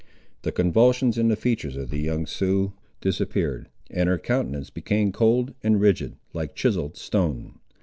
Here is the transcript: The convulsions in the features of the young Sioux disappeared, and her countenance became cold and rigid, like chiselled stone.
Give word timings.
The 0.41 0.51
convulsions 0.51 1.19
in 1.19 1.27
the 1.27 1.35
features 1.35 1.77
of 1.77 1.91
the 1.91 1.99
young 1.99 2.25
Sioux 2.25 2.73
disappeared, 3.01 3.69
and 3.91 4.09
her 4.09 4.17
countenance 4.17 4.71
became 4.71 5.11
cold 5.11 5.53
and 5.61 5.79
rigid, 5.79 6.15
like 6.33 6.55
chiselled 6.55 6.97
stone. 6.97 7.59